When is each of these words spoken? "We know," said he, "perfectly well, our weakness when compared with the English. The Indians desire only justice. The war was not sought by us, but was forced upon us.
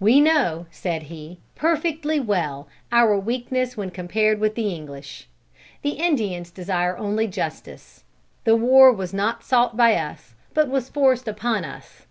"We 0.00 0.18
know," 0.22 0.64
said 0.70 1.02
he, 1.12 1.40
"perfectly 1.54 2.18
well, 2.18 2.68
our 2.90 3.18
weakness 3.18 3.76
when 3.76 3.90
compared 3.90 4.40
with 4.40 4.54
the 4.54 4.70
English. 4.72 5.28
The 5.82 5.90
Indians 5.90 6.50
desire 6.50 6.96
only 6.96 7.26
justice. 7.26 8.04
The 8.44 8.56
war 8.56 8.90
was 8.90 9.12
not 9.12 9.44
sought 9.44 9.76
by 9.76 9.94
us, 9.96 10.32
but 10.54 10.68
was 10.70 10.88
forced 10.88 11.28
upon 11.28 11.66
us. 11.66 12.06